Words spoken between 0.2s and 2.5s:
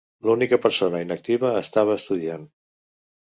L'única persona inactiva estava estudiant.